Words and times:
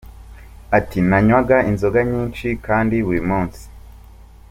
Ati, 0.77 0.97
“Nanywaga 1.09 1.57
inzoga 1.69 1.99
nyinshi 2.11 2.47
kandi 2.65 2.95
buri 3.05 3.21
munsi. 3.29 3.63